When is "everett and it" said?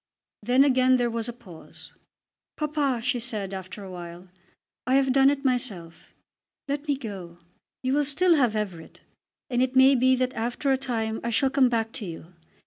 8.55-9.75